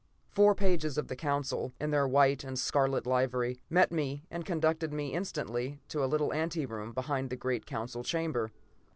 [0.31, 4.91] Four pages of the Council, in their white and scarlet livery, met me and conducted
[4.91, 8.49] me instantly to a little anteroom behind the great council chamber.